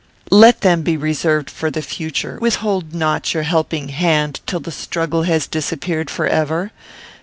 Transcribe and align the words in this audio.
"Let 0.31 0.61
them 0.61 0.81
be 0.81 0.97
reserved 0.97 1.47
for 1.51 1.69
the 1.69 1.83
future. 1.83 2.39
Withhold 2.41 2.91
not 2.95 3.35
your 3.35 3.43
helping 3.43 3.89
hand 3.89 4.39
till 4.47 4.59
the 4.59 4.71
struggle 4.71 5.21
has 5.29 5.45
disappeared 5.45 6.09
forever. 6.09 6.71